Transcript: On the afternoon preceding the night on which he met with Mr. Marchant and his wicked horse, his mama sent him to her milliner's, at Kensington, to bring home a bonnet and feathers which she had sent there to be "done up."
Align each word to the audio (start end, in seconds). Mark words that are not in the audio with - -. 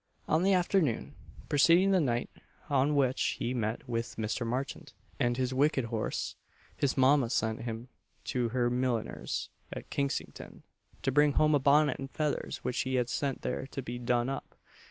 On 0.27 0.41
the 0.41 0.53
afternoon 0.53 1.13
preceding 1.47 1.91
the 1.91 1.99
night 1.99 2.31
on 2.71 2.95
which 2.95 3.35
he 3.37 3.53
met 3.53 3.87
with 3.87 4.15
Mr. 4.15 4.47
Marchant 4.47 4.93
and 5.19 5.37
his 5.37 5.53
wicked 5.53 5.85
horse, 5.85 6.35
his 6.75 6.97
mama 6.97 7.29
sent 7.29 7.61
him 7.65 7.87
to 8.23 8.49
her 8.49 8.71
milliner's, 8.71 9.49
at 9.71 9.91
Kensington, 9.91 10.63
to 11.03 11.11
bring 11.11 11.33
home 11.33 11.53
a 11.53 11.59
bonnet 11.59 11.99
and 11.99 12.09
feathers 12.09 12.57
which 12.63 12.77
she 12.77 12.95
had 12.95 13.09
sent 13.09 13.43
there 13.43 13.67
to 13.67 13.83
be 13.83 13.99
"done 13.99 14.27
up." 14.27 14.55